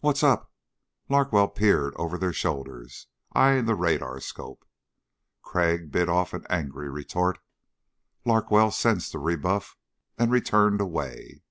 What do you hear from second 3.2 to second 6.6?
eyeing the radarscope. Crag bit off an